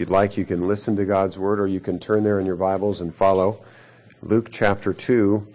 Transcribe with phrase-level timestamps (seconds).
[0.00, 2.46] If you'd like, you can listen to God's Word or you can turn there in
[2.46, 3.62] your Bibles and follow.
[4.22, 5.46] Luke chapter 2,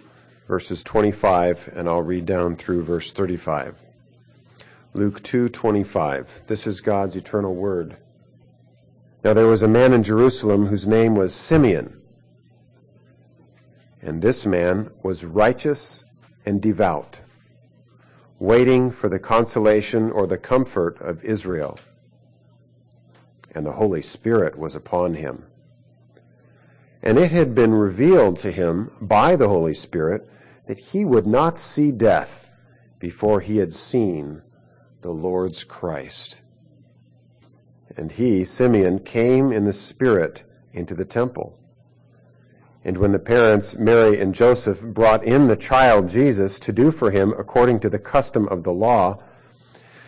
[0.48, 3.82] verses 25, and I'll read down through verse 35.
[4.94, 6.28] Luke 2:25.
[6.46, 7.98] This is God's eternal word.
[9.24, 12.00] Now there was a man in Jerusalem whose name was Simeon.
[14.00, 16.04] And this man was righteous
[16.46, 17.22] and devout,
[18.38, 21.80] waiting for the consolation or the comfort of Israel.
[23.56, 25.46] And the Holy Spirit was upon him.
[27.02, 30.30] And it had been revealed to him by the Holy Spirit
[30.68, 32.52] that he would not see death
[33.00, 34.42] before he had seen
[35.02, 36.42] the Lord's Christ.
[37.96, 41.58] And he, Simeon, came in the Spirit into the temple.
[42.84, 47.12] And when the parents, Mary and Joseph, brought in the child Jesus to do for
[47.12, 49.24] him according to the custom of the law,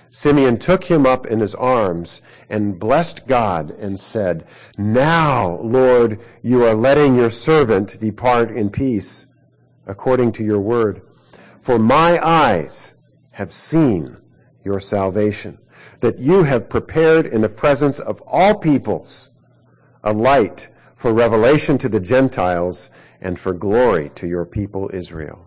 [0.10, 4.46] Simeon took him up in his arms and blessed God and said,
[4.78, 9.28] Now, Lord, you are letting your servant depart in peace
[9.86, 11.02] according to your word.
[11.60, 12.96] For my eyes
[13.32, 14.18] have seen
[14.64, 15.58] your salvation,
[16.00, 19.32] that you have prepared in the presence of all peoples
[20.04, 22.90] a light for revelation to the Gentiles
[23.22, 25.47] and for glory to your people Israel.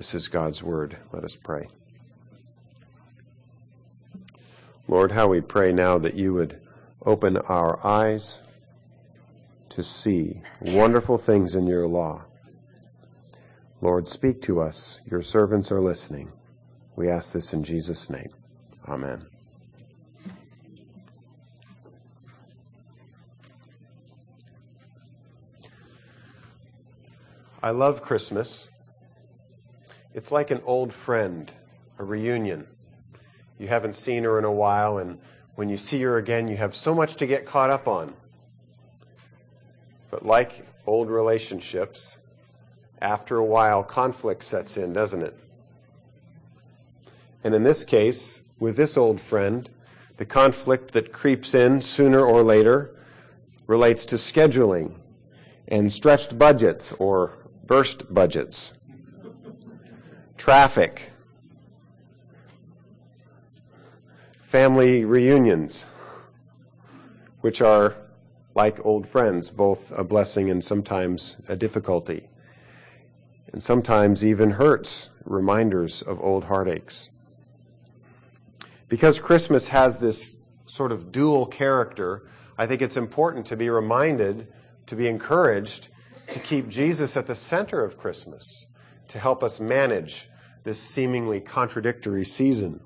[0.00, 0.96] This is God's word.
[1.12, 1.68] Let us pray.
[4.88, 6.58] Lord, how we pray now that you would
[7.04, 8.40] open our eyes
[9.68, 12.22] to see wonderful things in your law
[13.82, 15.00] Lord, speak to us.
[15.10, 16.32] Your servants are listening.
[16.96, 18.30] We ask this in Jesus' name.
[18.88, 19.26] Amen.
[27.62, 28.70] I love Christmas.
[30.12, 31.52] It's like an old friend,
[31.98, 32.66] a reunion.
[33.58, 35.18] You haven't seen her in a while, and
[35.54, 38.14] when you see her again, you have so much to get caught up on.
[40.10, 42.18] But like old relationships,
[43.00, 45.38] after a while, conflict sets in, doesn't it?
[47.44, 49.68] And in this case, with this old friend,
[50.16, 52.94] the conflict that creeps in sooner or later
[53.66, 54.94] relates to scheduling
[55.68, 58.74] and stretched budgets or burst budgets,
[60.40, 61.10] traffic,
[64.40, 65.84] family reunions,
[67.42, 67.94] which are
[68.54, 72.26] like old friends, both a blessing and sometimes a difficulty.
[73.52, 77.10] And sometimes even hurts, reminders of old heartaches.
[78.88, 82.26] Because Christmas has this sort of dual character,
[82.56, 84.48] I think it's important to be reminded,
[84.86, 85.88] to be encouraged,
[86.30, 88.66] to keep Jesus at the center of Christmas,
[89.10, 90.28] to help us manage
[90.64, 92.80] this seemingly contradictory season.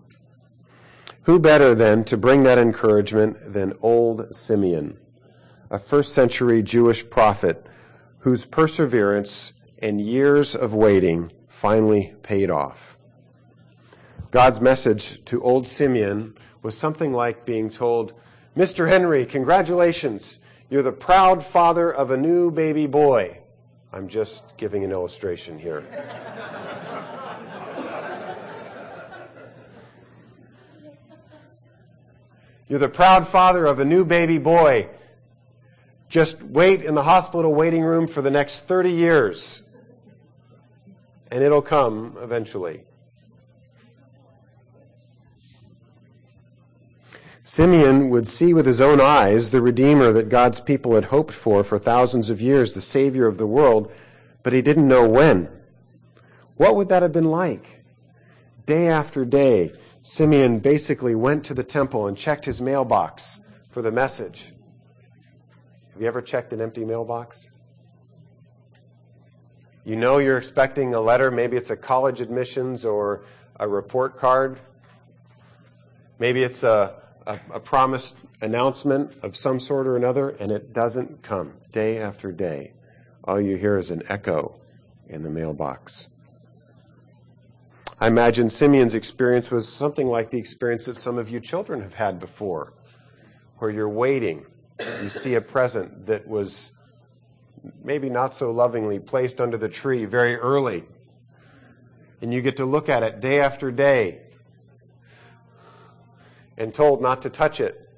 [1.23, 4.99] Who better then to bring that encouragement than old Simeon,
[5.71, 7.67] a first century Jewish prophet
[8.19, 12.99] whose perseverance and years of waiting finally paid off.
[14.31, 18.15] God's message to old Simeon was something like being told,
[18.57, 18.89] Mr.
[18.89, 20.39] Henry, congratulations.
[20.71, 23.44] You're the proud father of a new baby boy.
[23.95, 25.85] I'm just giving an illustration here.
[32.69, 34.89] You're the proud father of a new baby boy.
[36.09, 39.63] Just wait in the hospital waiting room for the next 30 years
[41.31, 42.83] and it'll come eventually.
[47.47, 51.63] Simeon would see with his own eyes the Redeemer that God's people had hoped for
[51.63, 53.93] for thousands of years, the Savior of the world,
[54.43, 55.51] but he didn't know when.
[56.57, 57.85] What would that have been like?
[58.65, 63.93] Day after day, Simeon basically went to the temple and checked his mailbox for the
[63.93, 64.55] message.
[65.93, 67.51] Have you ever checked an empty mailbox?
[69.85, 71.31] You know you're expecting a letter.
[71.31, 73.23] Maybe it's a college admissions or
[73.61, 74.59] a report card.
[76.19, 81.23] Maybe it's a, a, a, promised announcement of some sort or another, and it doesn't
[81.23, 82.73] come day after day.
[83.25, 84.61] All you hear is an echo
[85.09, 86.09] in the mailbox.
[88.01, 91.95] I imagine Simeon's experience was something like the experience that some of you children have
[91.95, 92.75] had before,
[93.59, 94.45] where you're waiting.
[95.03, 96.73] You see a present that was
[97.83, 100.85] maybe not so lovingly placed under the tree very early.
[102.21, 104.24] And you get to look at it day after day
[106.57, 107.89] and told not to touch it.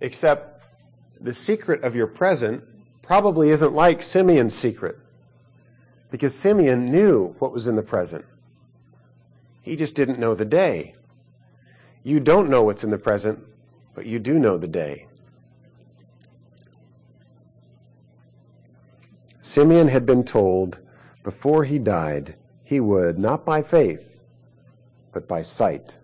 [0.00, 0.62] Except
[1.20, 2.62] the secret of your present
[3.02, 4.98] probably isn't like Simeon's secret.
[6.10, 8.24] Because Simeon knew what was in the present.
[9.62, 10.94] He just didn't know the day.
[12.02, 13.42] You don't know what's in the present,
[13.94, 15.06] but you do know the day.
[19.40, 20.80] Simeon had been told
[21.22, 24.13] before he died he would, not by faith,
[25.14, 25.98] but by sight,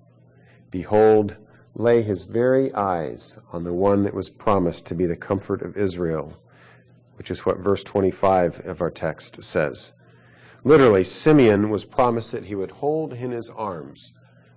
[0.70, 1.36] behold,
[1.74, 5.76] lay his very eyes on the one that was promised to be the comfort of
[5.76, 6.40] Israel,
[7.16, 9.92] which is what verse 25 of our text says.
[10.62, 14.12] Literally, Simeon was promised that he would hold in his arms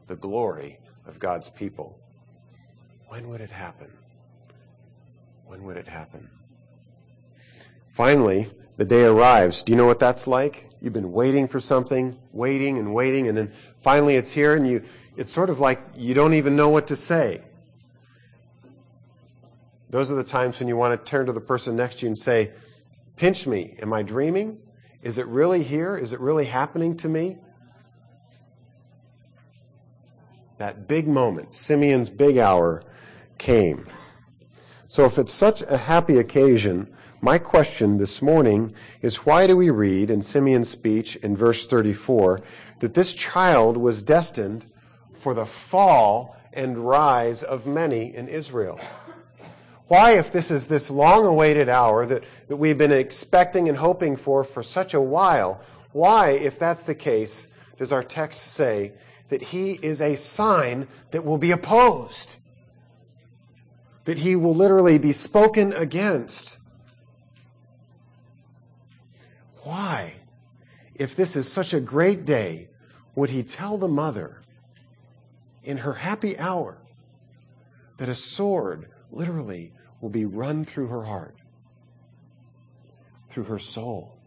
[0.08, 2.00] the glory of God's people.
[3.08, 3.92] When would it happen?
[5.46, 6.30] When would it happen?
[7.88, 9.64] Finally, the day arrives.
[9.64, 10.70] Do you know what that's like?
[10.84, 14.84] You've been waiting for something, waiting and waiting, and then finally it's here, and you,
[15.16, 17.42] it's sort of like you don't even know what to say.
[19.90, 22.10] Those are the times when you want to turn to the person next to you
[22.10, 22.52] and say,
[23.16, 23.78] Pinch me.
[23.82, 24.58] Am I dreaming?
[25.02, 25.96] Is it really here?
[25.96, 27.38] Is it really happening to me?
[30.58, 32.84] That big moment, Simeon's big hour,
[33.38, 33.88] came.
[34.90, 39.70] So if it's such a happy occasion, my question this morning is why do we
[39.70, 42.42] read in Simeon's speech in verse 34
[42.82, 44.66] that this child was destined
[45.14, 48.78] for the fall and rise of many in Israel?
[49.88, 54.18] Why, if this is this long awaited hour that, that we've been expecting and hoping
[54.18, 55.62] for for such a while,
[55.94, 57.48] why, if that's the case,
[57.78, 58.92] does our text say
[59.30, 62.36] that he is a sign that will be opposed?
[64.04, 66.58] That he will literally be spoken against?
[69.64, 70.16] Why,
[70.96, 72.70] if this is such a great day,
[73.16, 74.42] would he tell the mother
[75.64, 76.78] in her happy hour
[77.98, 79.72] that a sword literally
[80.02, 81.38] will be run through her heart,
[83.30, 84.18] through her soul,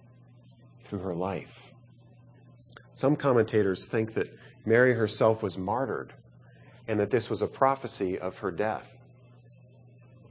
[0.83, 1.73] through her life.
[2.94, 4.35] Some commentators think that
[4.65, 6.15] Mary herself was martyred
[6.88, 8.97] and that this was a prophecy of her death.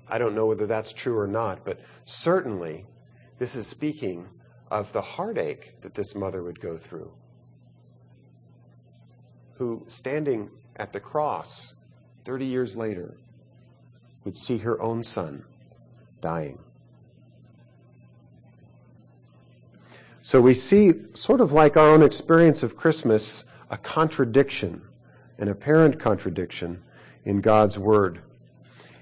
[0.07, 2.85] I don't know whether that's true or not, but certainly
[3.37, 4.29] this is speaking
[4.71, 7.11] of the heartache that this mother would go through.
[9.57, 11.73] Who, standing at the cross
[12.25, 13.15] 30 years later,
[14.23, 15.45] would see her own son
[16.19, 16.59] dying.
[20.21, 24.81] So we see, sort of like our own experience of Christmas, a contradiction,
[25.37, 26.81] an apparent contradiction
[27.23, 28.21] in God's Word.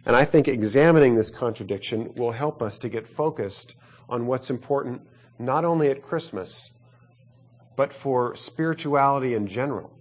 [0.06, 3.76] And I think examining this contradiction will help us to get focused
[4.10, 5.02] on what's important
[5.46, 6.74] not only at Christmas,
[7.76, 9.92] but for spirituality in general.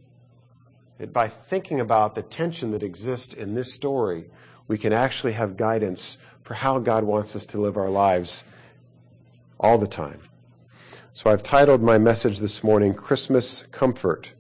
[0.98, 4.30] That by thinking about the tension that exists in this story
[4.68, 8.44] we can actually have guidance for how God wants us to live our lives
[9.60, 10.20] all the time.
[11.12, 14.32] So I've titled my message this morning Christmas Comfort.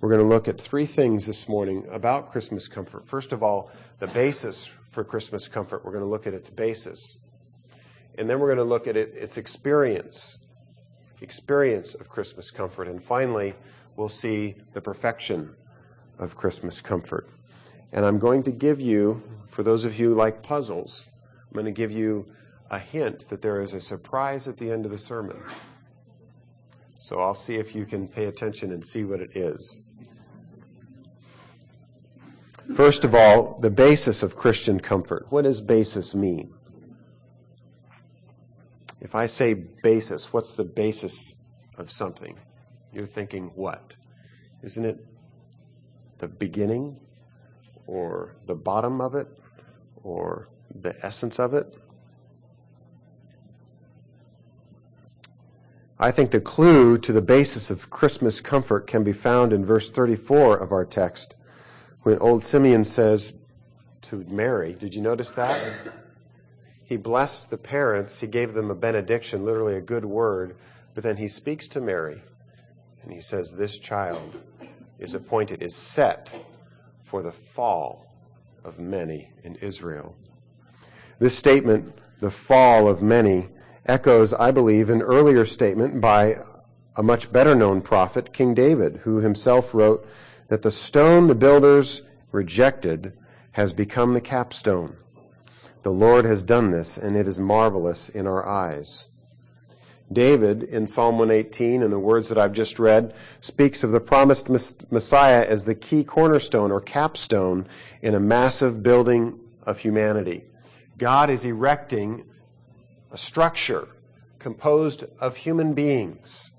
[0.00, 3.06] We're going to look at three things this morning about Christmas comfort.
[3.06, 5.84] First of all, the basis for Christmas comfort.
[5.84, 7.18] We're going to look at its basis.
[8.18, 10.38] And then we're going to look at it, its experience,
[11.20, 12.88] experience of Christmas comfort.
[12.88, 13.54] And finally,
[13.96, 15.54] we'll see the perfection
[16.18, 17.28] of Christmas comfort.
[17.92, 19.22] And I'm going to give you
[19.56, 21.06] for those of you who like puzzles,
[21.48, 22.26] I'm going to give you
[22.70, 25.42] a hint that there is a surprise at the end of the sermon.
[26.98, 29.80] So I'll see if you can pay attention and see what it is.
[32.74, 35.24] First of all, the basis of Christian comfort.
[35.30, 36.52] What does basis mean?
[39.00, 41.34] If I say basis, what's the basis
[41.76, 42.38] of something?
[42.92, 43.94] You're thinking what?
[44.62, 45.04] Isn't it
[46.18, 46.96] the beginning
[47.86, 49.28] or the bottom of it
[50.02, 51.76] or the essence of it.
[55.98, 59.88] I think the clue to the basis of Christmas comfort can be found in verse
[59.90, 61.36] 34 of our text
[62.02, 63.34] when old Simeon says
[64.02, 65.58] to Mary, Did you notice that?
[66.86, 70.56] He blessed the parents, he gave them a benediction, literally a good word,
[70.94, 72.22] but then he speaks to Mary
[73.02, 74.36] and he says, This child
[75.00, 76.32] is appointed, is set
[77.02, 78.06] for the fall
[78.64, 80.14] of many in Israel.
[81.18, 83.48] This statement, the fall of many,
[83.86, 86.36] echoes, I believe, an earlier statement by
[86.94, 90.06] a much better known prophet, King David, who himself wrote
[90.48, 93.12] that the stone the builders rejected
[93.52, 94.96] has become the capstone.
[95.86, 99.06] The Lord has done this, and it is marvelous in our eyes.
[100.12, 104.48] David, in Psalm 118, and the words that I've just read, speaks of the promised
[104.90, 107.68] Messiah as the key cornerstone or capstone
[108.02, 110.42] in a massive building of humanity.
[110.98, 112.24] God is erecting
[113.12, 113.86] a structure
[114.40, 116.50] composed of human beings.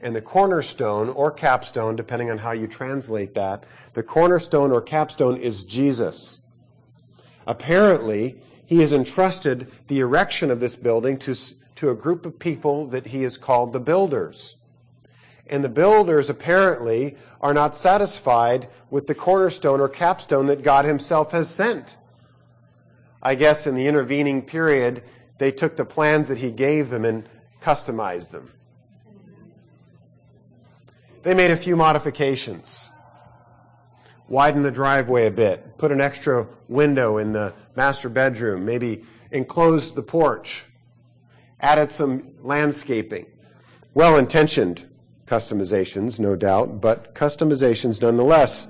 [0.00, 5.36] And the cornerstone or capstone, depending on how you translate that, the cornerstone or capstone
[5.36, 6.40] is Jesus.
[7.46, 8.40] Apparently,
[8.72, 11.34] he has entrusted the erection of this building to
[11.74, 14.56] to a group of people that he has called the builders.
[15.46, 21.32] And the builders apparently are not satisfied with the cornerstone or capstone that God himself
[21.32, 21.98] has sent.
[23.22, 25.02] I guess in the intervening period,
[25.36, 27.28] they took the plans that he gave them and
[27.60, 28.52] customized them.
[31.24, 32.90] They made a few modifications.
[34.28, 39.94] Widen the driveway a bit, put an extra window in the master bedroom, maybe enclose
[39.94, 40.64] the porch
[41.62, 43.26] added some landscaping.
[43.94, 44.88] Well intentioned
[45.26, 48.68] customizations, no doubt, but customizations nonetheless.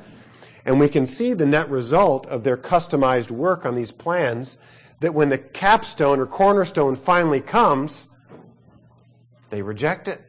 [0.64, 4.59] And we can see the net result of their customized work on these plans
[5.00, 8.06] that when the capstone or cornerstone finally comes,
[9.50, 10.21] they reject it.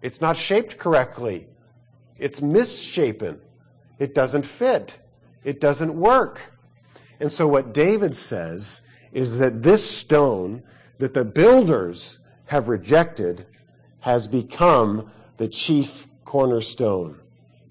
[0.00, 1.48] It's not shaped correctly.
[2.16, 3.40] It's misshapen.
[3.98, 4.98] It doesn't fit.
[5.44, 6.49] It doesn't work.
[7.20, 8.80] And so what David says
[9.12, 10.62] is that this stone
[10.98, 13.46] that the builders have rejected
[14.00, 17.20] has become the chief cornerstone,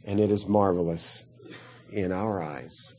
[0.06, 1.26] and it is marvelous
[1.92, 2.94] in our eyes.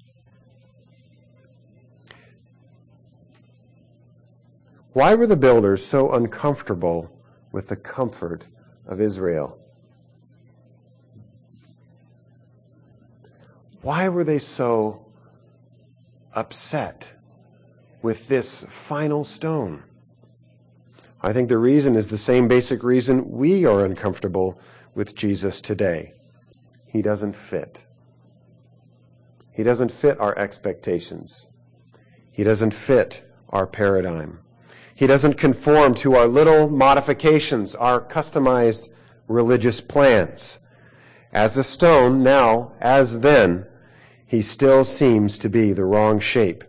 [4.93, 7.17] Why were the builders so uncomfortable
[7.53, 8.49] with the comfort
[8.87, 9.57] of Israel?
[13.83, 15.10] Why were they so
[16.35, 17.13] upset
[18.03, 19.83] with this final stone?
[21.23, 24.59] I think the reason is the same basic reason we are uncomfortable
[24.95, 26.15] with Jesus today.
[26.87, 27.85] He doesn't fit.
[29.53, 31.49] He doesn't fit our expectations.
[32.31, 34.41] He doesn't fit our paradigm.
[34.95, 38.89] He doesn't conform to our little modifications, our customized
[39.29, 40.59] religious plans.
[41.33, 43.67] As a stone, now, as then,
[44.31, 46.63] he still seems to be the wrong shape.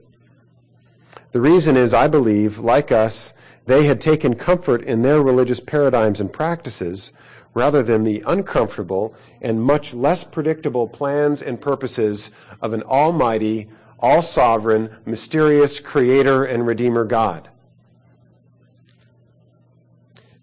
[1.31, 3.33] The reason is, I believe, like us,
[3.67, 7.11] they had taken comfort in their religious paradigms and practices
[7.53, 9.13] rather than the uncomfortable
[9.43, 12.31] and much less predictable plans and purposes
[12.63, 17.47] of an almighty, all sovereign, mysterious creator and redeemer God.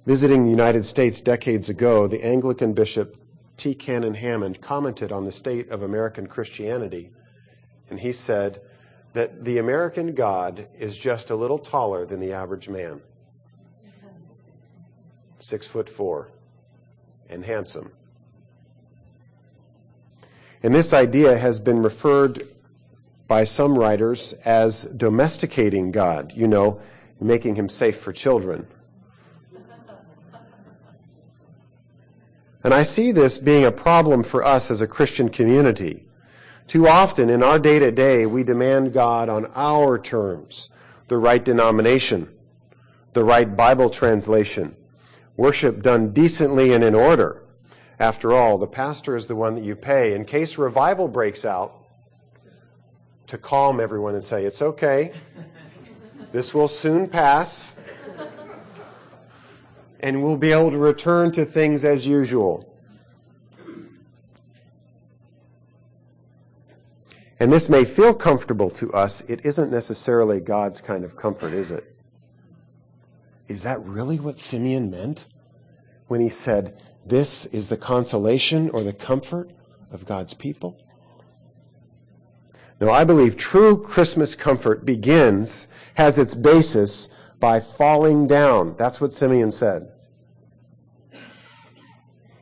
[0.06, 3.16] Visiting the United States decades ago, the Anglican bishop
[3.58, 3.74] T.
[3.74, 7.10] Canon Hammond commented on the state of American Christianity,
[7.90, 8.62] and he said
[9.12, 13.02] that the American God is just a little taller than the average man
[15.38, 16.28] six foot four,
[17.28, 17.92] and handsome.
[20.62, 22.48] And this idea has been referred
[23.28, 26.80] by some writers as domesticating God, you know,
[27.20, 28.66] making him safe for children.
[32.64, 36.04] And I see this being a problem for us as a Christian community.
[36.66, 40.70] Too often in our day to day, we demand God on our terms
[41.08, 42.28] the right denomination,
[43.14, 44.76] the right Bible translation,
[45.36, 47.42] worship done decently and in order.
[47.98, 51.86] After all, the pastor is the one that you pay in case revival breaks out
[53.26, 55.12] to calm everyone and say, It's okay.
[56.32, 57.74] This will soon pass.
[60.00, 62.68] And we'll be able to return to things as usual.
[67.40, 69.20] And this may feel comfortable to us.
[69.22, 71.96] It isn't necessarily God's kind of comfort, is it?
[73.46, 75.26] Is that really what Simeon meant
[76.08, 76.76] when he said,
[77.06, 79.50] This is the consolation or the comfort
[79.90, 80.80] of God's people?
[82.80, 87.08] No, I believe true Christmas comfort begins, has its basis
[87.40, 88.74] by falling down.
[88.76, 89.92] That's what Simeon said.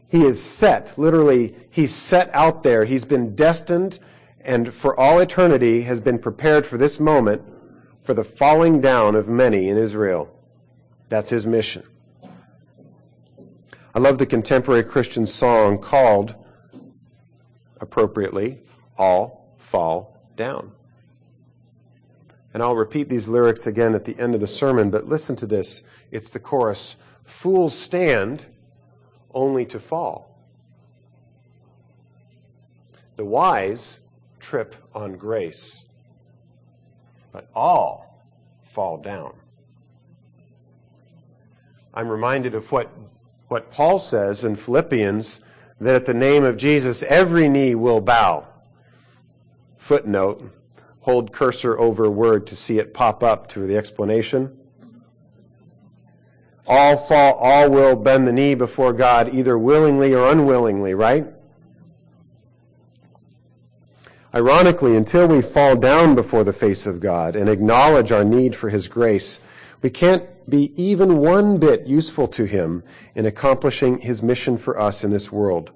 [0.08, 2.84] He is set, literally, he's set out there.
[2.84, 3.98] He's been destined
[4.46, 7.42] and for all eternity has been prepared for this moment
[8.02, 10.32] for the falling down of many in Israel.
[11.08, 11.82] That's his mission.
[13.92, 16.36] I love the contemporary Christian song called,
[17.80, 18.62] appropriately,
[18.96, 20.75] All Fall Down.
[22.56, 25.46] And I'll repeat these lyrics again at the end of the sermon, but listen to
[25.46, 25.82] this.
[26.10, 28.46] It's the chorus Fools stand
[29.34, 30.40] only to fall.
[33.16, 34.00] The wise
[34.40, 35.84] trip on grace
[37.30, 38.24] but all
[38.62, 39.34] fall down.
[41.92, 42.90] I'm reminded of what,
[43.48, 45.40] what Paul says in Philippians
[45.78, 48.48] that at the name of Jesus every knee will bow.
[49.76, 50.50] Footnote,
[51.06, 54.58] hold cursor over word to see it pop up to the explanation.
[56.66, 61.28] All fall, all will bend the knee before God, either willingly or unwillingly, right?
[64.34, 68.68] Ironically, until we fall down before the face of God and acknowledge our need for
[68.68, 69.38] His grace,
[69.82, 72.82] we can't be even one bit useful to Him
[73.14, 75.70] in accomplishing His mission for us in this world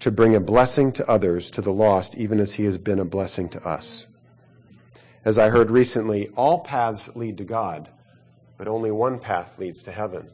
[0.00, 3.04] to bring a blessing to others, to the lost, even as He has been a
[3.04, 4.06] blessing to us.
[5.26, 7.88] As I heard recently, all paths lead to God,
[8.56, 10.30] but only one path leads to heaven.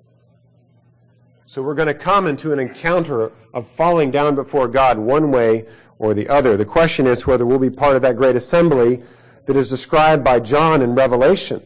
[1.46, 5.66] So we're going to come into an encounter of falling down before God one way
[5.99, 6.58] or the other.
[6.58, 9.02] The question is whether we'll be part of that great assembly
[9.46, 11.62] that is described by John in Revelation,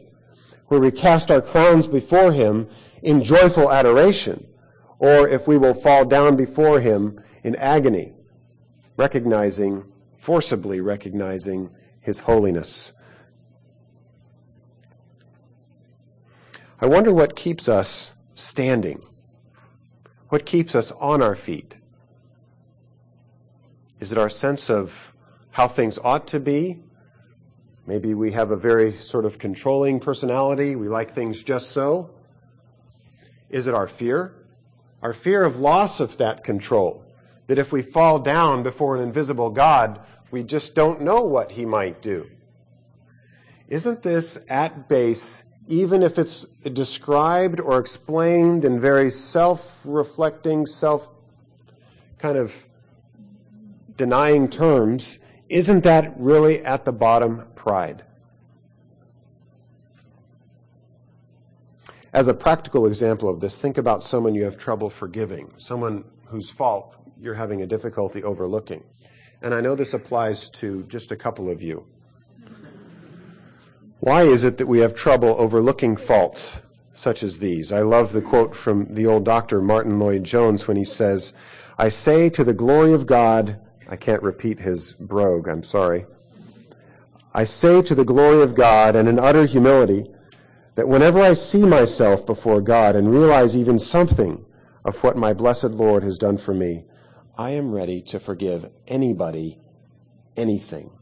[0.69, 2.69] where we cast our crowns before him
[3.03, 4.47] in joyful adoration,
[5.01, 8.13] or if we will fall down before him in agony,
[8.97, 9.85] recognizing,
[10.17, 12.93] forcibly recognizing his holiness.
[16.79, 19.03] I wonder what keeps us standing.
[20.29, 21.79] What keeps us on our feet?
[23.99, 25.15] Is it our sense of
[25.53, 26.81] how things ought to be?
[27.87, 30.77] Maybe we have a very sort of controlling personality.
[30.77, 32.11] We like things just so.
[33.49, 34.35] Is it our fear?
[35.01, 37.05] Our fear of loss of that control.
[37.47, 41.65] That if we fall down before an invisible God, we just don't know what he
[41.65, 42.29] might do.
[43.69, 51.09] Isn't this at base, even if it's described or explained in very self reflecting, self
[52.19, 52.67] kind of
[53.97, 55.19] denying terms,
[55.49, 58.05] isn't that really at the bottom pride?
[62.13, 66.51] As a practical example of this, think about someone you have trouble forgiving, someone whose
[66.51, 68.83] fault you're having a difficulty overlooking.
[69.43, 71.87] And I know this applies to just a couple of you.
[74.01, 76.61] Why is it that we have trouble overlooking faults
[76.93, 77.73] such as these?
[77.73, 81.33] I love the quote from the old doctor Martyn Lloyd-Jones when he says,
[81.79, 86.05] I say to the glory of God, I can't repeat his brogue, I'm sorry.
[87.33, 90.11] I say to the glory of God and in utter humility
[90.75, 94.45] that whenever I see myself before God and realize even something
[94.85, 96.85] of what my blessed Lord has done for me,
[97.39, 99.59] I am ready to forgive anybody
[100.37, 100.96] anything.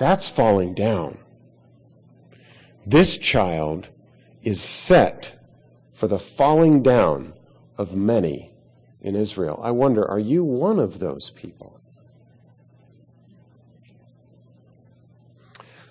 [0.00, 1.18] That's falling down.
[2.86, 3.90] This child
[4.42, 5.38] is set
[5.92, 7.34] for the falling down
[7.76, 8.50] of many
[9.02, 9.60] in Israel.
[9.62, 11.82] I wonder, are you one of those people?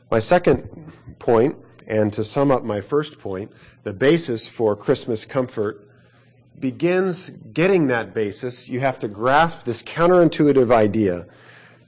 [0.09, 3.51] My second point, and to sum up my first point,
[3.83, 5.87] the basis for Christmas comfort
[6.59, 8.69] begins getting that basis.
[8.69, 11.27] You have to grasp this counterintuitive idea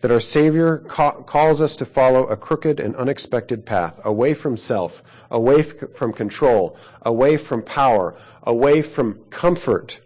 [0.02, 4.58] that our Savior ca- calls us to follow a crooked and unexpected path, away from
[4.58, 10.02] self, away f- from control, away from power, away from comfort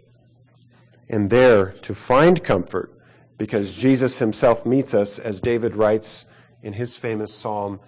[1.08, 2.92] and there to find comfort
[3.38, 6.26] because Jesus himself meets us, as David writes
[6.62, 7.80] in his famous psalm,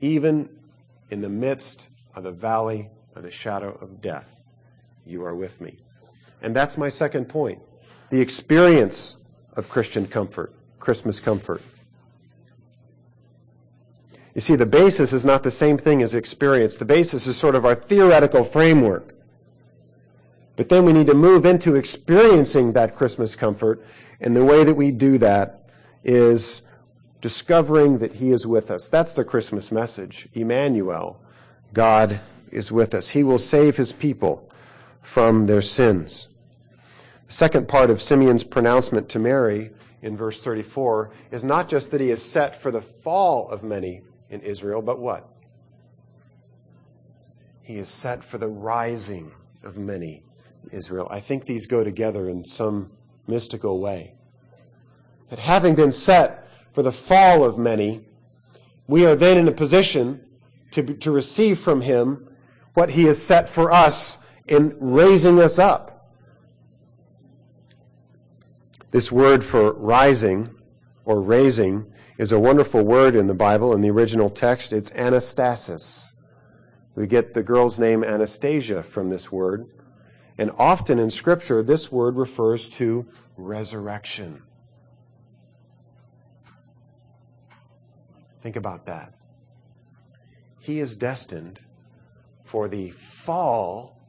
[0.00, 0.48] even
[1.10, 4.46] in the midst of the valley of the shadow of death,
[5.06, 5.78] you are with me.
[6.42, 7.60] And that's my second point
[8.10, 9.16] the experience
[9.54, 11.62] of Christian comfort, Christmas comfort.
[14.34, 16.76] You see, the basis is not the same thing as experience.
[16.76, 19.14] The basis is sort of our theoretical framework.
[20.56, 23.82] But then we need to move into experiencing that Christmas comfort.
[24.20, 25.68] And the way that we do that
[26.04, 26.62] is
[27.22, 28.88] discovering that He is with us.
[28.88, 30.28] That's the Christmas message.
[30.34, 31.18] Emmanuel,
[31.72, 33.10] God is with us.
[33.10, 34.50] He will save His people
[35.00, 36.28] from their sins.
[37.26, 39.70] The second part of Simeon's pronouncement to Mary
[40.06, 44.02] in verse 34 is not just that he is set for the fall of many
[44.30, 45.28] in Israel, but what?
[47.60, 49.32] He is set for the rising
[49.64, 50.22] of many
[50.62, 51.08] in Israel.
[51.10, 52.92] I think these go together in some
[53.26, 54.14] mystical way.
[55.28, 58.06] That having been set for the fall of many,
[58.86, 60.20] we are then in a position
[60.70, 62.28] to, to receive from Him
[62.74, 65.95] what He has set for us in raising us up.
[68.90, 70.50] This word for rising
[71.04, 71.86] or raising
[72.18, 73.74] is a wonderful word in the Bible.
[73.74, 76.14] In the original text, it's anastasis.
[76.94, 79.66] We get the girl's name Anastasia from this word.
[80.38, 84.42] And often in Scripture, this word refers to resurrection.
[88.40, 89.12] Think about that.
[90.60, 91.60] he is destined
[92.42, 94.00] for the fall,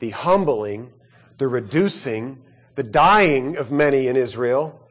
[0.00, 0.92] the humbling,
[1.38, 2.42] the reducing,
[2.74, 4.88] the dying of many in Israel,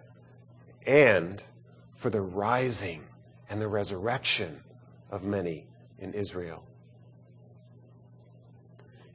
[0.86, 1.44] and
[1.92, 3.04] for the rising
[3.50, 4.62] and the resurrection
[5.12, 5.66] of many
[6.00, 6.64] in Israel.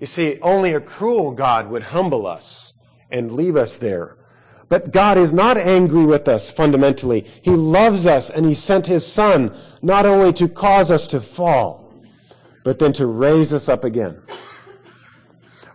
[0.00, 2.72] You see, only a cruel God would humble us
[3.11, 4.16] and leave us there.
[4.68, 7.26] But God is not angry with us fundamentally.
[7.42, 11.92] He loves us and He sent His Son not only to cause us to fall,
[12.64, 14.22] but then to raise us up again.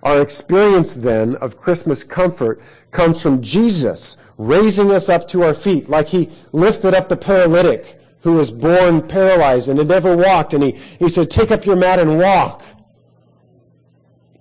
[0.04, 2.62] Our experience then of Christmas comfort
[2.92, 8.00] comes from Jesus raising us up to our feet, like He lifted up the paralytic
[8.20, 11.78] who was born paralyzed and had never walked, and He, he said, Take up your
[11.78, 12.64] mat and walk.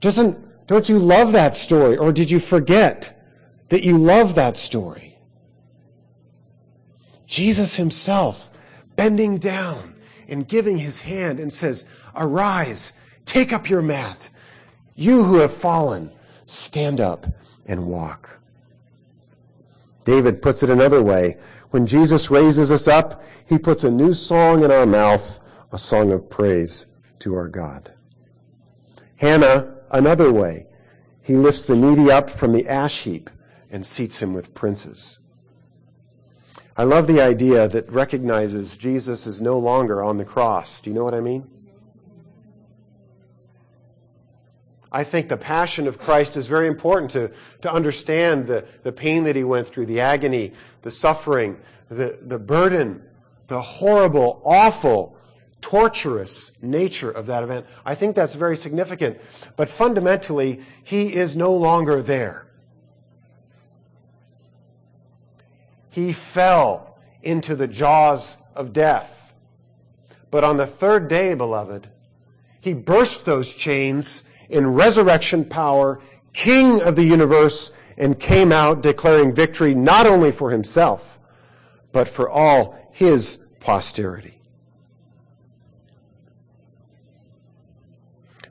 [0.00, 1.96] Doesn't, don't you love that story?
[1.96, 3.18] Or did you forget
[3.68, 5.16] that you love that story?
[7.24, 8.50] Jesus himself
[8.96, 9.94] bending down
[10.28, 12.92] and giving his hand and says, Arise,
[13.24, 14.28] take up your mat.
[14.94, 16.10] You who have fallen,
[16.44, 17.26] stand up
[17.66, 18.38] and walk.
[20.04, 21.38] David puts it another way.
[21.70, 26.10] When Jesus raises us up, he puts a new song in our mouth, a song
[26.10, 26.86] of praise
[27.20, 27.92] to our God.
[29.16, 30.66] Hannah another way.
[31.22, 33.30] He lifts the needy up from the ash heap
[33.70, 35.20] and seats him with princes.
[36.76, 40.80] I love the idea that recognizes Jesus is no longer on the cross.
[40.80, 41.48] Do you know what I mean?
[44.94, 49.24] I think the passion of Christ is very important to, to understand the, the pain
[49.24, 50.52] that he went through, the agony,
[50.82, 53.02] the suffering, the, the burden,
[53.46, 55.16] the horrible, awful
[55.62, 57.64] torturous nature of that event.
[57.86, 59.18] I think that's very significant.
[59.56, 62.46] But fundamentally, he is no longer there.
[65.88, 69.34] He fell into the jaws of death.
[70.30, 71.88] But on the third day, beloved,
[72.60, 75.98] he burst those chains in resurrection power,
[76.32, 81.18] king of the universe, and came out declaring victory not only for himself,
[81.90, 84.40] but for all his posterity.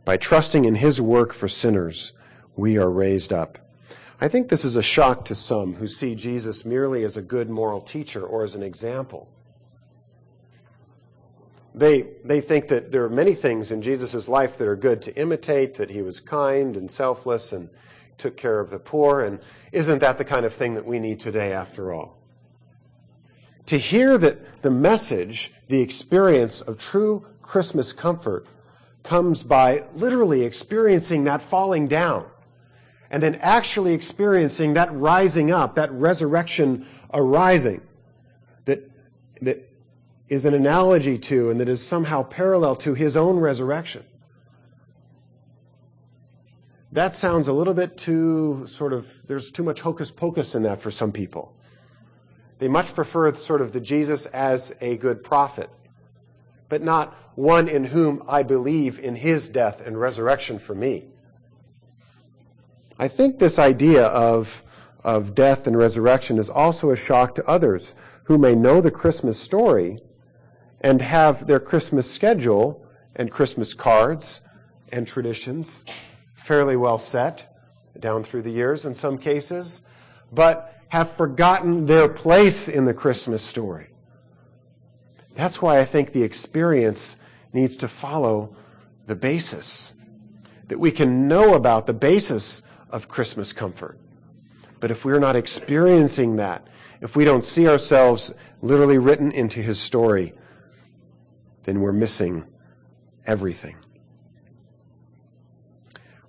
[0.03, 2.11] By trusting in his work for sinners,
[2.55, 3.59] we are raised up.
[4.19, 7.49] I think this is a shock to some who see Jesus merely as a good
[7.49, 9.29] moral teacher or as an example.
[11.73, 15.15] They, they think that there are many things in Jesus' life that are good to
[15.15, 17.69] imitate, that he was kind and selfless and
[18.17, 19.39] took care of the poor, and
[19.71, 22.17] isn't that the kind of thing that we need today after all?
[23.67, 28.45] To hear that the message, the experience of true Christmas comfort
[29.03, 32.25] comes by literally experiencing that falling down
[33.09, 37.81] and then actually experiencing that rising up, that resurrection arising
[38.65, 38.89] that,
[39.41, 39.69] that
[40.31, 44.03] is an analogy to and that is somehow parallel to his own resurrection.
[46.91, 50.81] That sounds a little bit too sort of, there's too much hocus pocus in that
[50.81, 51.53] for some people.
[52.59, 55.69] They much prefer sort of the Jesus as a good prophet
[56.71, 61.03] but not one in whom I believe in his death and resurrection for me.
[62.97, 64.63] I think this idea of,
[65.03, 69.37] of death and resurrection is also a shock to others who may know the Christmas
[69.37, 69.99] story
[70.81, 74.41] and have their Christmas schedule and Christmas cards
[74.91, 75.85] and traditions
[76.33, 77.55] fairly well set
[77.99, 79.83] down through the years in some cases,
[80.31, 83.87] but have forgotten their place in the Christmas story.
[85.35, 87.15] That's why I think the experience
[87.53, 88.55] needs to follow
[89.05, 89.93] the basis.
[90.67, 93.97] That we can know about the basis of Christmas comfort.
[94.79, 96.67] But if we're not experiencing that,
[97.01, 100.33] if we don't see ourselves literally written into his story,
[101.63, 102.45] then we're missing
[103.25, 103.75] everything.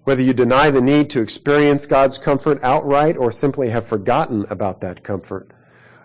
[0.05, 4.81] Whether you deny the need to experience God's comfort outright or simply have forgotten about
[4.81, 5.53] that comfort,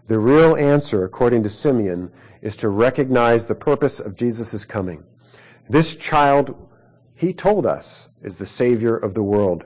[0.06, 2.12] the real answer, according to Simeon,
[2.42, 5.04] is to recognize the purpose of Jesus' coming.
[5.68, 6.70] This child,
[7.16, 9.66] he told us, is the Savior of the world.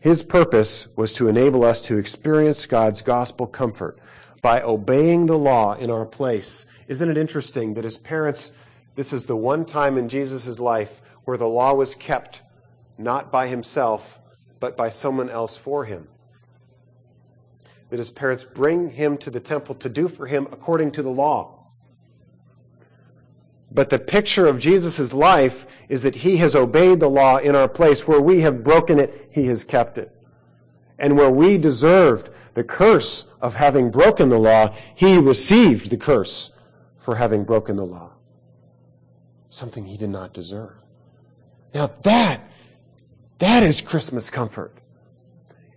[0.00, 3.98] His purpose was to enable us to experience God's gospel comfort
[4.40, 6.64] by obeying the law in our place.
[6.88, 8.52] Isn't it interesting that his parents,
[8.94, 12.42] this is the one time in Jesus' life where the law was kept
[12.98, 14.18] not by himself,
[14.60, 16.08] but by someone else for him?
[17.90, 21.10] that his parents bring him to the temple to do for him according to the
[21.10, 21.52] law.
[23.70, 27.68] But the picture of Jesus' life is that he has obeyed the law in our
[27.68, 28.06] place.
[28.06, 30.12] Where we have broken it, he has kept it.
[30.98, 36.50] And where we deserved the curse of having broken the law, he received the curse
[37.06, 38.10] for having broken the law.
[39.48, 40.72] something he did not deserve.
[41.72, 42.40] Now that,
[43.38, 44.74] that is Christmas comfort.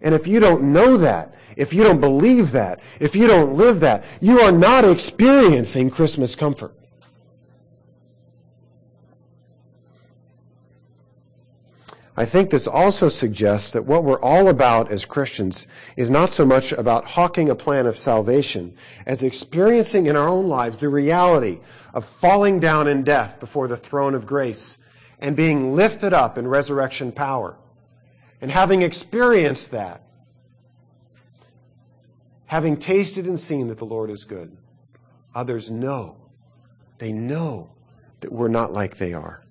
[0.02, 3.80] And if you don't know that, if you don't believe that, if you don't live
[3.82, 6.74] that, you are not experiencing Christmas comfort.
[12.20, 16.46] I think this also suggests that what we're all about as Christians is not so
[16.46, 21.60] much about hawking a plan of salvation as experiencing in our own lives the reality
[21.94, 24.80] of falling down in death before the throne of grace
[25.20, 27.56] and being lifted up in resurrection power.
[28.42, 30.04] And having experienced that,
[32.48, 34.58] having tasted and seen that the Lord is good,
[35.34, 36.18] others know,
[36.98, 37.70] they know
[38.20, 39.46] that we're not like they are.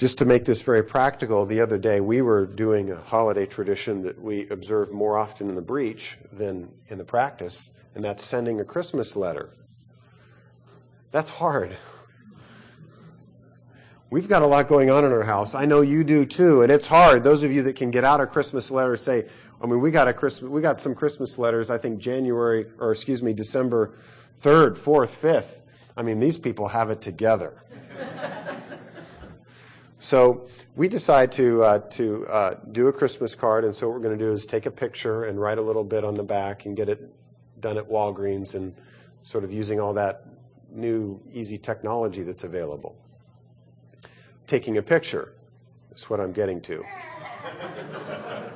[0.00, 4.00] Just to make this very practical, the other day we were doing a holiday tradition
[4.04, 8.58] that we observe more often in the breach than in the practice, and that's sending
[8.60, 9.50] a Christmas letter.
[11.10, 11.76] That's hard.
[14.08, 15.54] We've got a lot going on in our house.
[15.54, 17.22] I know you do too, and it's hard.
[17.22, 19.26] Those of you that can get out a Christmas letter say,
[19.62, 21.68] I mean, we got a Christmas, we got some Christmas letters.
[21.68, 23.92] I think January, or excuse me, December
[24.38, 25.60] third, fourth, fifth.
[25.94, 27.62] I mean, these people have it together.
[30.00, 34.02] So we decide to uh, to uh, do a Christmas card, and so what we're
[34.02, 36.64] going to do is take a picture and write a little bit on the back
[36.64, 37.06] and get it
[37.60, 38.74] done at Walgreens, and
[39.24, 40.24] sort of using all that
[40.70, 42.96] new easy technology that's available.
[44.46, 45.34] Taking a picture
[45.94, 46.82] is what I'm getting to.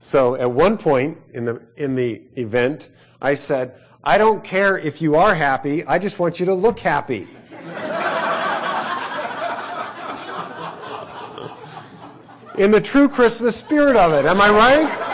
[0.00, 2.88] so at one point in the in the event,
[3.20, 5.84] I said, "I don't care if you are happy.
[5.84, 7.28] I just want you to look happy."
[12.58, 14.24] In the true Christmas spirit of it.
[14.26, 15.12] Am I right?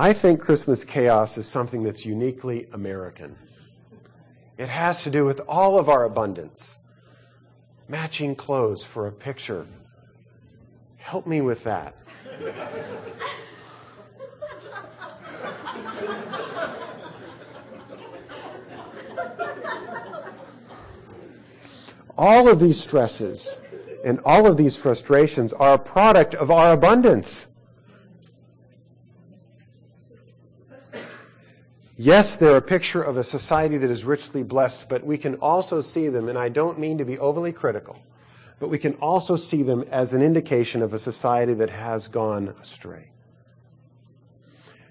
[0.00, 3.36] I think Christmas chaos is something that's uniquely American.
[4.56, 6.78] It has to do with all of our abundance.
[7.88, 9.66] Matching clothes for a picture.
[10.96, 11.96] Help me with that.
[22.18, 23.60] All of these stresses
[24.04, 27.46] and all of these frustrations are a product of our abundance.
[31.96, 35.80] Yes, they're a picture of a society that is richly blessed, but we can also
[35.80, 38.00] see them, and I don't mean to be overly critical,
[38.58, 42.54] but we can also see them as an indication of a society that has gone
[42.60, 43.10] astray.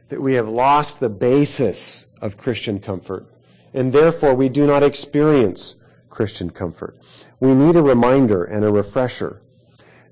[0.10, 3.26] That we have lost the basis of Christian comfort,
[3.74, 5.76] and therefore we do not experience
[6.10, 6.98] Christian comfort.
[7.40, 9.42] We need a reminder and a refresher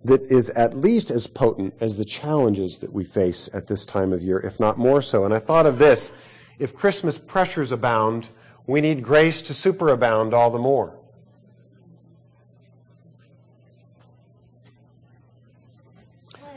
[0.03, 4.13] that is at least as potent as the challenges that we face at this time
[4.13, 5.25] of year, if not more so.
[5.25, 6.13] And I thought of this
[6.59, 8.29] if Christmas pressures abound,
[8.67, 10.97] we need grace to superabound all the more.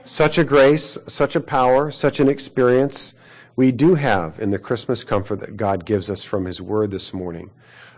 [0.04, 3.12] Such a grace, such a power, such an experience
[3.56, 7.12] we do have in the Christmas comfort that God gives us from His Word this
[7.12, 7.50] morning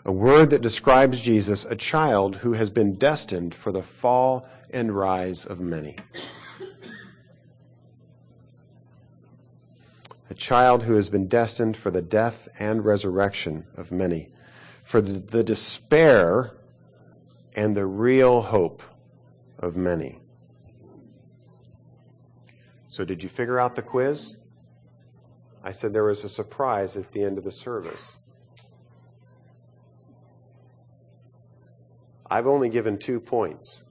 [0.04, 4.96] a word that describes Jesus, a child who has been destined for the fall and
[4.96, 5.96] rise of many.
[10.30, 14.28] A child who has been destined for the death and resurrection of many,
[14.84, 16.52] for the, despair
[17.54, 18.82] and the real hope
[19.58, 20.20] of many.
[22.88, 24.36] So, did you figure out the quiz?
[25.62, 28.16] I said there was a surprise at the end of the service.
[32.30, 33.82] I've only given two points.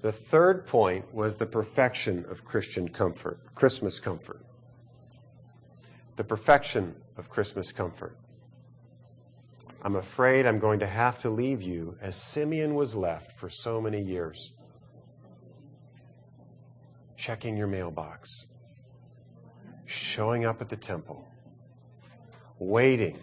[0.00, 4.40] The third point was the perfection of Christian comfort, Christmas comfort.
[6.16, 8.16] The perfection of Christmas comfort.
[9.82, 13.80] I'm afraid I'm going to have to leave you as Simeon was left for so
[13.80, 14.52] many years.
[17.16, 18.46] Checking your mailbox,
[19.86, 21.26] showing up at the temple,
[22.58, 23.18] waiting,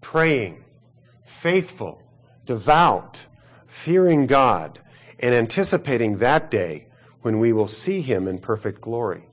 [0.00, 0.64] praying,
[1.30, 2.02] faithful,
[2.44, 3.26] devout,
[3.66, 4.80] fearing God,
[5.18, 6.88] and anticipating that day
[7.22, 9.24] when we will see Him in perfect glory.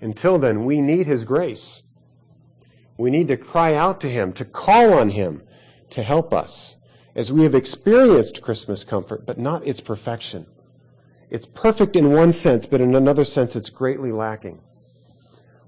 [0.00, 1.82] Until then, we need His grace.
[2.96, 5.42] We need to cry out to Him, to call on Him
[5.90, 6.76] to help us
[7.16, 10.46] as we have experienced Christmas comfort, but not its perfection.
[11.30, 14.60] It's perfect in one sense, but in another sense, it's greatly lacking.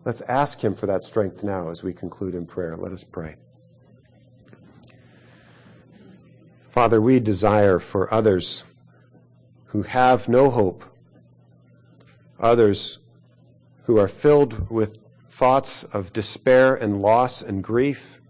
[0.04, 2.76] Let's ask Him for that strength now as we conclude in prayer.
[2.76, 3.36] Let us pray.
[6.70, 8.62] Father, we desire for others
[9.66, 10.84] who have no hope,
[12.38, 13.00] others
[13.84, 18.20] who are filled with thoughts of despair and loss and grief,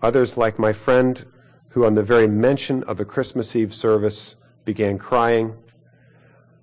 [0.00, 1.26] others like my friend
[1.70, 5.56] who, on the very mention of a Christmas Eve service, began crying.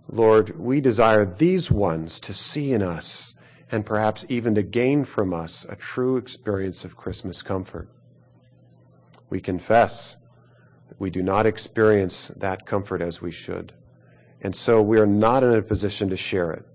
[0.09, 3.33] Lord, we desire these ones to see in us
[3.69, 7.89] and perhaps even to gain from us a true experience of Christmas comfort.
[9.29, 10.15] We confess
[10.99, 13.73] we do not experience that comfort as we should.
[14.41, 16.65] And so we are not in a position to share it.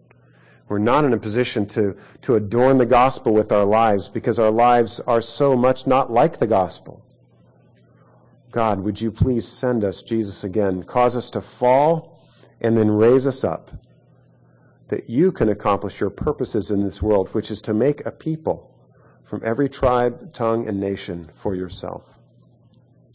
[0.69, 4.51] We're not in a position to, to adorn the gospel with our lives because our
[4.51, 7.05] lives are so much not like the gospel.
[8.51, 10.83] God, would you please send us Jesus again?
[10.83, 12.27] Cause us to fall
[12.61, 13.71] and then raise us up
[14.89, 18.73] that you can accomplish your purposes in this world, which is to make a people
[19.25, 22.16] from every tribe, tongue, and nation for yourself,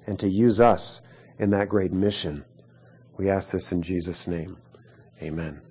[0.05, 1.01] and to use us
[1.37, 2.45] in that great mission.
[3.17, 4.57] We ask this in Jesus' name.
[5.21, 5.61] Amen.